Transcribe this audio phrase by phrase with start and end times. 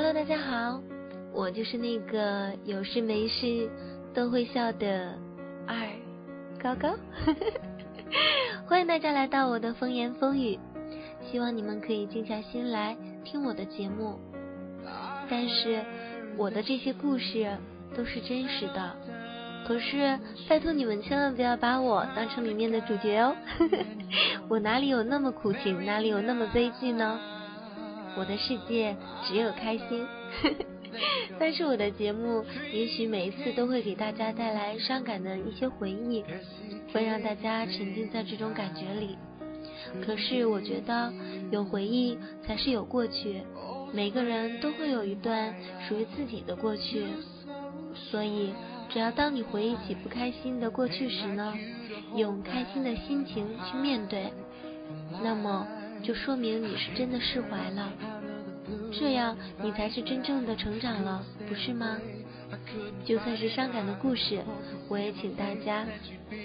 [0.00, 0.80] Hello，大家好，
[1.34, 3.68] 我就是那个有事没事
[4.14, 5.12] 都会笑的
[5.66, 5.76] 二
[6.62, 6.94] 高高，
[8.64, 10.56] 欢迎大家来到我的风言风语，
[11.28, 14.20] 希望你们可以静下心来听我的节目。
[15.28, 15.84] 但是
[16.36, 17.50] 我的这些故事
[17.96, 18.94] 都是真实的，
[19.66, 20.16] 可是
[20.48, 23.34] 拜托你们千万不要把我当成里面的主角哦，
[24.48, 27.18] 我哪里有那么苦情，哪里有那么悲剧呢？
[28.18, 30.04] 我的世界只有开心，
[31.38, 36.24] 但是我的节目也许每一次都会给大家带来伤感的一些回忆，
[36.92, 39.16] 会让大家沉浸在这种感觉里。
[40.04, 41.12] 可是我觉得
[41.52, 43.40] 有回忆才是有过去，
[43.92, 45.54] 每个人都会有一段
[45.88, 47.04] 属于自己的过去，
[47.94, 48.52] 所以
[48.90, 51.54] 只要当你回忆起不开心的过去时呢，
[52.16, 54.32] 用开心的心情去面对，
[55.22, 55.66] 那么。
[56.02, 57.92] 就说明你是真的释怀了，
[58.92, 61.98] 这样你才是真正的成长了，不是吗？
[63.04, 64.42] 就算是伤感的故事，
[64.88, 65.86] 我也请大家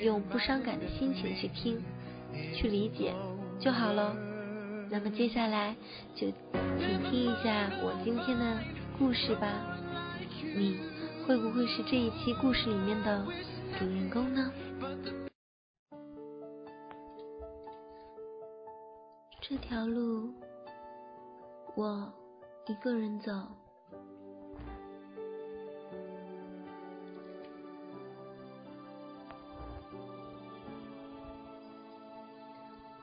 [0.02, 1.81] 用不伤感的心情去听，
[2.54, 3.14] 去理解
[3.59, 4.16] 就好了。
[4.90, 5.74] 那么接下来
[6.14, 6.28] 就
[6.78, 8.58] 请听一下我今天的
[9.00, 9.78] 故事吧，
[10.56, 10.78] 你
[11.26, 13.26] 会不会是这一期故事里面的
[13.80, 14.52] 主人公呢？
[19.46, 20.32] 这条路，
[21.76, 22.10] 我
[22.66, 23.30] 一个人走。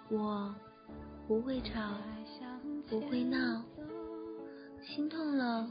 [0.09, 0.55] 我
[1.29, 1.79] 不会吵，
[2.89, 3.63] 不会闹，
[4.83, 5.71] 心痛了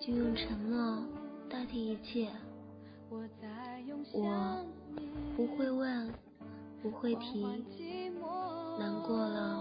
[0.00, 1.04] 就用沉默
[1.50, 2.30] 代替一切。
[3.10, 4.66] 我
[5.36, 6.10] 不会问，
[6.82, 7.44] 不会提，
[8.78, 9.51] 难过了。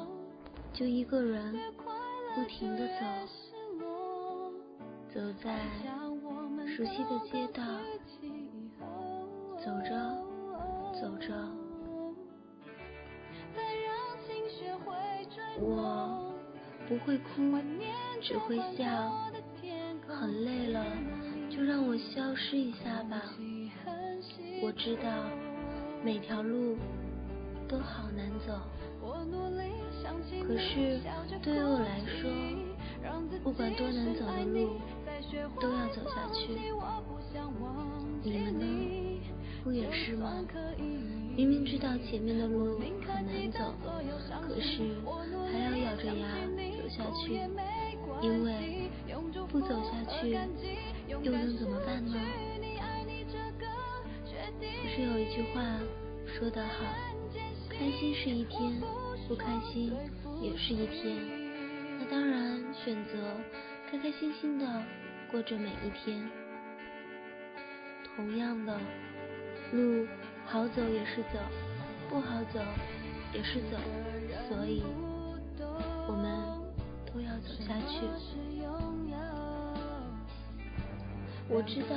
[0.73, 1.53] 就一个人
[2.33, 3.05] 不停的走，
[5.13, 5.59] 走在
[6.66, 7.63] 熟悉的街道，
[9.58, 9.91] 走着
[11.00, 11.33] 走着，
[15.59, 16.34] 我
[16.88, 17.59] 不会哭，
[18.22, 19.29] 只会笑。
[20.07, 20.85] 很累了，
[21.50, 23.22] 就让我消失一下吧。
[24.63, 25.03] 我知道
[26.03, 26.78] 每条路
[27.67, 28.59] 都好难走。
[30.48, 31.00] 可是
[31.42, 32.30] 对于我来说，
[33.44, 34.80] 不管多难走的路，
[35.59, 36.54] 都要走下去。
[38.24, 39.22] 你们呢？
[39.64, 40.46] 不也是吗？
[41.36, 43.74] 明明知道前面的路很难走，
[44.42, 44.96] 可是
[45.52, 46.28] 还要咬着牙
[46.78, 47.40] 走下去，
[48.22, 48.90] 因为
[49.48, 50.38] 不走下去
[51.08, 52.14] 又能怎么办呢？
[54.59, 55.62] 不是有一句话
[56.28, 56.86] 说得好，
[57.70, 58.82] 开心是一天。
[59.31, 59.94] 不开心
[60.42, 61.16] 也是一天，
[61.97, 63.12] 那当然选择
[63.90, 64.84] 开开心心的
[65.31, 66.30] 过着每一天。
[68.14, 68.78] 同样的
[69.72, 70.06] 路，
[70.46, 71.40] 好走也是走，
[72.09, 72.59] 不好走
[73.34, 73.78] 也是走，
[74.50, 74.84] 所以
[76.09, 76.36] 我们
[77.06, 78.06] 都要走下去。
[81.47, 81.96] 我知道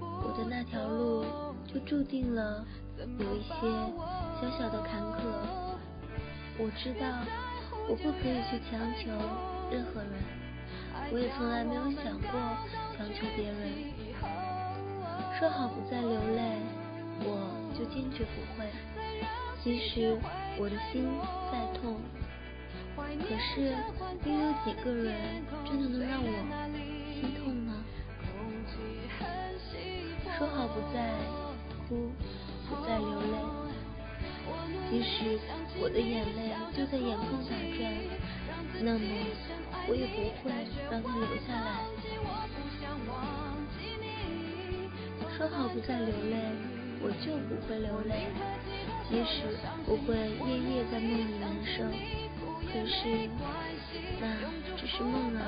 [0.00, 1.24] 我的那条路
[1.72, 2.66] 就注定了
[2.98, 3.54] 有一些
[4.40, 5.63] 小小的坎坷。
[6.56, 7.06] 我知道
[7.88, 9.10] 我不可以去强求
[9.70, 10.12] 任何人，
[11.10, 12.30] 我也从来没有想过
[12.96, 13.92] 强求别人。
[15.38, 16.62] 说好不再流泪，
[17.26, 18.70] 我就坚决不会，
[19.64, 20.16] 即使
[20.56, 21.08] 我的心
[21.50, 21.98] 再痛。
[22.96, 23.02] 可
[23.36, 23.74] 是
[24.24, 26.30] 又有几个人真的能让我
[27.12, 27.74] 心痛呢？
[30.38, 31.12] 说好不再
[31.88, 32.12] 哭，
[32.68, 33.13] 不再流
[34.94, 35.00] 泪。
[35.00, 35.38] 即使
[35.80, 37.82] 我的眼泪就在眼眶打转，
[38.80, 39.04] 那么
[39.88, 40.52] 我也不会
[40.88, 41.82] 让它流下来。
[45.36, 46.36] 说好不再流泪，
[47.02, 48.30] 我就不会流泪。
[49.10, 49.42] 即使
[49.86, 50.14] 我会
[50.48, 51.82] 夜夜在梦里难受，
[52.70, 53.28] 可是
[54.20, 54.22] 那
[54.76, 55.42] 只是梦啊。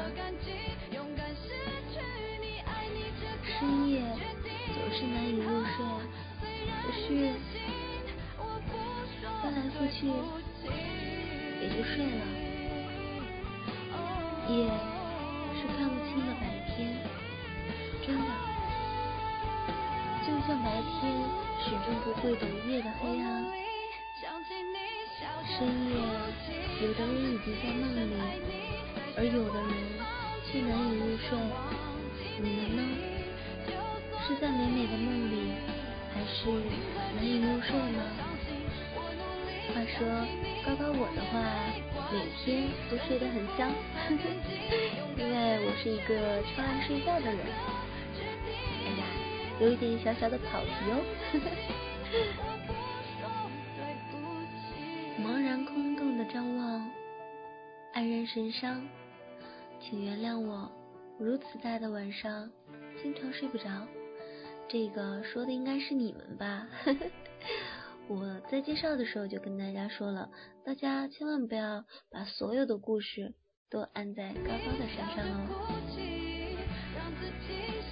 [3.46, 4.02] 深夜
[4.74, 5.78] 总是难以入睡，
[6.82, 7.06] 可是。
[9.46, 10.10] 翻来覆去，
[11.62, 12.26] 也就睡了。
[14.48, 14.66] 夜
[15.54, 16.74] 是看不清的白天，
[18.04, 18.26] 真的，
[20.26, 21.14] 就像白天
[21.62, 23.46] 始终不会懂夜的黑暗。
[25.46, 25.56] 深
[25.90, 25.94] 夜，
[26.82, 28.02] 有的人已经在梦里，
[29.16, 29.70] 而有的人
[30.50, 31.38] 却难以入睡。
[32.42, 32.82] 你们呢？
[34.26, 35.54] 是在美美的梦里，
[36.12, 36.50] 还是
[39.86, 40.06] 说，
[40.64, 41.34] 高高我的话，
[42.12, 43.70] 每天都睡得很香，
[45.16, 47.38] 因为我是一个超爱睡觉的人。
[48.84, 49.02] 哎呀，
[49.60, 50.94] 有一点小小的跑题哦。
[55.22, 56.90] 茫然空洞的张望，
[57.94, 58.86] 黯然神伤，
[59.80, 60.70] 请原谅我，
[61.18, 62.50] 如此大的晚上，
[63.02, 63.64] 经常睡不着。
[64.68, 66.66] 这个说的应该是你们吧？
[66.84, 67.06] 呵呵
[68.08, 70.30] 我在介绍的时候就跟大家说了，
[70.64, 73.34] 大家千万不要把所有的故事
[73.68, 75.48] 都安在高高的山上哦。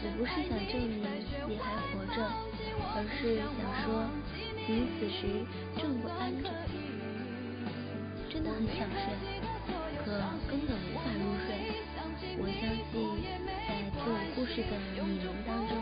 [0.06, 1.02] 我不是想证明
[1.48, 2.22] 你还活着，
[2.94, 4.06] 而是想说
[4.68, 5.42] 你此时
[5.80, 6.46] 正不安着，
[8.30, 9.02] 真的很想睡，
[10.04, 10.14] 可
[10.46, 11.82] 根本无法入睡。
[12.36, 13.10] 我相信
[13.66, 15.74] 在听我故事的你们当中，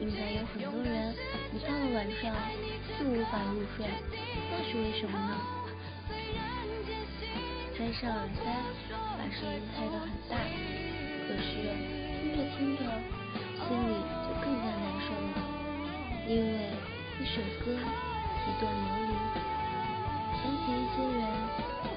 [0.00, 1.14] 应该有很多人
[1.52, 2.34] 一到了晚上
[2.98, 3.86] 就无法入睡，
[4.50, 5.38] 那是为什么呢？
[7.76, 8.42] 塞上耳塞，
[8.90, 10.34] 把声音开得很大，
[11.28, 11.46] 可是
[12.18, 12.82] 听着听着，
[13.54, 13.94] 心里
[14.26, 15.38] 就更加难受了，
[16.26, 16.46] 因为
[17.20, 19.14] 一首歌，一段流离，
[20.34, 21.22] 想起一些人，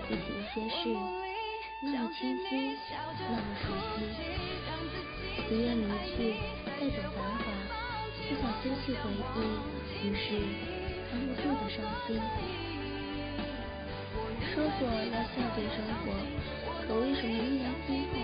[0.08, 0.82] 记起一些事。
[1.84, 2.78] 那么清晰，
[3.28, 4.06] 那么熟悉，
[5.50, 5.82] 不愿离
[6.16, 6.38] 去，
[6.80, 7.42] 带走繁华，
[8.30, 10.28] 不想丢弃回忆，于是
[11.12, 12.16] 藏不住的伤心。
[14.54, 16.08] 说过要笑对生活，
[16.88, 18.16] 可为什么依然心痛？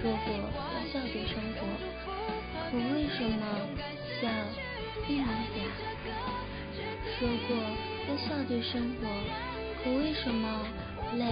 [0.00, 1.60] 说过要笑对生活，
[2.70, 3.44] 可为什么
[4.18, 4.22] 笑
[5.08, 5.60] 依然假？
[7.18, 7.50] 说过
[8.08, 9.04] 要笑对生活，
[9.84, 10.66] 可为什么
[11.18, 11.24] 泪？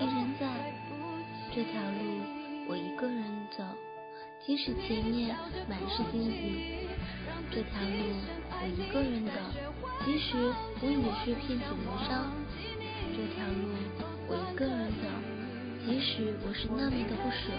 [0.00, 0.46] 一人在
[1.54, 2.22] 这条路，
[2.68, 3.22] 我一个人
[3.56, 3.64] 走，
[4.48, 5.36] 即使前面
[5.68, 6.88] 满是荆棘。
[7.50, 8.16] 这条路
[8.48, 9.32] 我一个人走，
[10.06, 10.38] 即使
[10.80, 12.32] 我已是遍体鳞伤。
[13.12, 13.76] 这条路
[14.26, 15.04] 我一个人走，
[15.84, 17.52] 即使我是那么的不舍。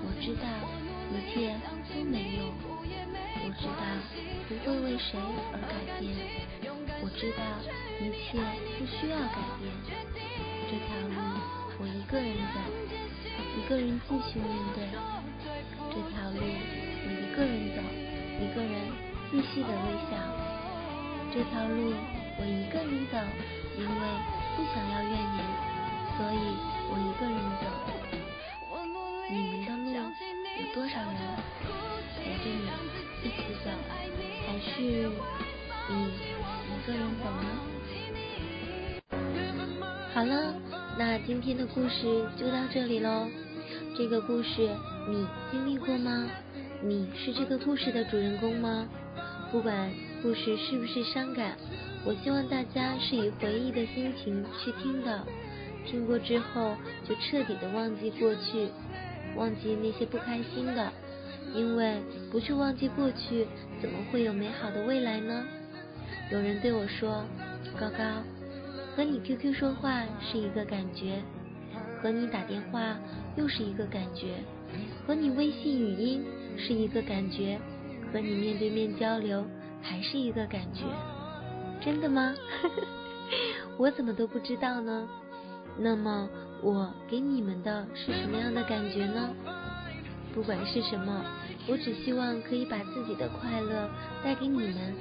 [0.00, 0.48] 我知道
[1.12, 1.60] 一切
[1.92, 2.48] 都没用，
[3.44, 3.84] 我知道
[4.48, 5.20] 不会为谁
[5.52, 6.08] 而改变，
[7.04, 7.44] 我知道
[8.00, 8.40] 一切
[8.78, 9.68] 不需要改变。
[10.70, 11.20] 这条路
[11.80, 12.56] 我一个人走，
[13.60, 14.88] 一个人继续面对。
[15.92, 17.84] 这条路我一个人走，
[18.40, 18.72] 一个人
[19.30, 20.16] 继续的微笑。
[21.30, 21.92] 这条路
[22.38, 23.20] 我一个人走，
[23.76, 23.92] 因为
[24.56, 25.44] 不想要怨言，
[26.16, 26.40] 所以
[26.88, 27.68] 我一个人走。
[29.28, 29.92] 你们的路
[30.56, 31.12] 有多少人
[32.16, 32.64] 陪着你
[33.22, 33.68] 一起走，
[34.48, 34.72] 还是
[35.90, 35.92] 你
[36.72, 37.44] 一个人走呢？
[40.14, 40.54] 好了，
[40.98, 43.28] 那今天的故事就到这里喽。
[44.02, 44.68] 这个故事
[45.08, 46.28] 你经历过吗？
[46.82, 48.88] 你是这个故事的主人公吗？
[49.52, 51.56] 不管故事是不是伤感，
[52.04, 55.24] 我希望大家是以回忆的心情去听的。
[55.86, 58.70] 听过之后就彻底的忘记过去，
[59.36, 60.92] 忘记那些不开心的，
[61.54, 63.46] 因为不去忘记过去，
[63.80, 65.44] 怎么会有美好的未来呢？
[66.32, 67.24] 有人对我说
[67.78, 68.02] ：“高高。”
[68.96, 71.22] 和你 QQ 说话是一个感觉，
[72.02, 72.98] 和你打电话
[73.36, 74.34] 又是一个感觉，
[75.06, 76.24] 和你微信语音
[76.58, 77.60] 是一个感觉，
[78.12, 79.46] 和你面对面交流
[79.80, 80.82] 还是一个感觉。
[81.80, 82.34] 真的吗？
[83.78, 85.08] 我怎么都不知道呢？
[85.78, 86.28] 那么
[86.60, 89.30] 我给你们的是什么样的感觉呢？
[90.34, 91.24] 不管是什么，
[91.68, 93.88] 我只希望可以把自己的快乐
[94.24, 94.94] 带给你们。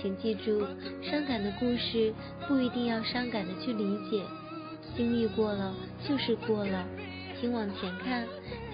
[0.00, 0.66] 请记住，
[1.02, 2.12] 伤感的故事
[2.48, 4.24] 不一定要伤感的去理解，
[4.96, 5.74] 经历过了
[6.06, 6.84] 就是过了，
[7.40, 8.26] 请往前看，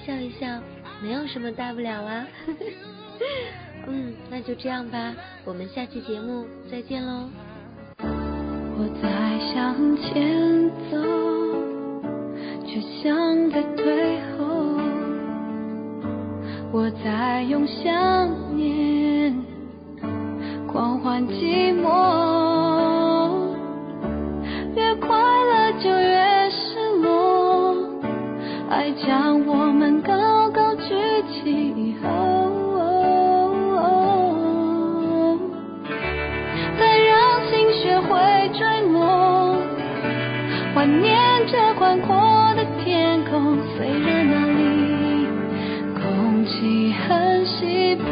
[0.04, 0.60] 笑一笑，
[1.02, 2.26] 没有什么大不了啊。
[3.87, 7.28] 嗯，那就这样吧，我们下期节目再见喽。
[8.00, 10.96] 我在向前走，
[12.66, 14.37] 却像在退后。
[16.70, 19.34] 我在用想念。
[20.70, 22.38] 狂欢寂寞，
[37.82, 39.56] 学会坠落。
[40.75, 41.16] 怀念
[41.47, 42.16] 着宽阔
[42.56, 45.26] 的天空，虽然那里
[45.94, 48.04] 空气很稀薄。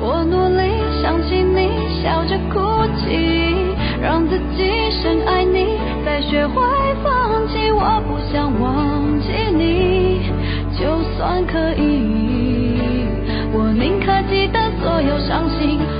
[0.00, 0.62] 我努力
[1.02, 1.70] 想起你
[2.02, 2.60] 笑着哭
[2.98, 3.54] 泣，
[4.02, 6.62] 让自己深爱你，再学会
[7.02, 7.70] 放弃。
[7.72, 10.30] 我不想忘记你，
[10.78, 12.23] 就算可以。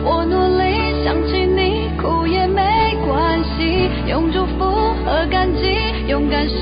[0.06, 4.64] 我努力想起你，哭也没关系，用祝福
[5.04, 5.75] 和感激
[6.06, 6.54] 勇敢失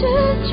[0.46, 0.51] 去。